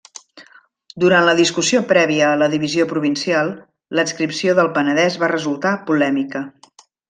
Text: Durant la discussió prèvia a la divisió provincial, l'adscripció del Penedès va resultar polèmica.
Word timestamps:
Durant 1.03 1.27
la 1.29 1.35
discussió 1.39 1.81
prèvia 1.91 2.29
a 2.31 2.39
la 2.45 2.49
divisió 2.55 2.87
provincial, 2.93 3.53
l'adscripció 3.99 4.59
del 4.61 4.73
Penedès 4.81 5.19
va 5.27 5.31
resultar 5.37 5.77
polèmica. 5.93 6.45